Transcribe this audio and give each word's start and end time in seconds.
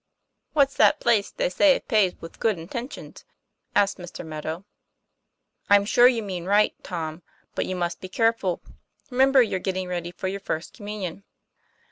"What's 0.53 0.73
that 0.77 0.99
place 0.99 1.29
they 1.29 1.49
say 1.51 1.75
is 1.75 1.83
paved 1.87 2.23
with 2.23 2.39
good 2.39 2.57
intentions?" 2.57 3.23
asked 3.75 3.99
Mr. 3.99 4.25
Meadow. 4.25 4.65
'I'm 5.69 5.85
sure 5.85 6.07
you 6.07 6.23
meant 6.23 6.47
right, 6.47 6.73
Tom, 6.83 7.21
but 7.53 7.67
you 7.67 7.75
must 7.75 8.01
be 8.01 8.09
careful. 8.09 8.63
Remember 9.11 9.43
you're 9.43 9.59
getting 9.59 9.87
ready 9.87 10.11
for 10.11 10.27
your 10.27 10.39
First 10.39 10.73
Communion." 10.73 11.23